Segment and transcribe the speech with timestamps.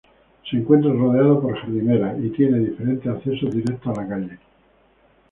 [0.49, 4.39] Se encuentra rodeado por jardineras, y tiene diferentes accesos directos a la calle.